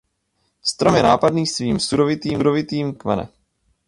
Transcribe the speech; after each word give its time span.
Strom 0.71 0.95
je 0.97 1.03
nápadný 1.11 1.43
svým 1.55 1.77
sudovitým 1.87 2.37
tvarem 2.41 2.93
kmene. 3.01 3.25